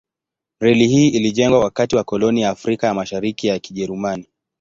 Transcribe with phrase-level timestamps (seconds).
[0.59, 4.27] Reli hii ilijengwa wakati wa koloni ya Afrika ya Mashariki ya Kijerumani.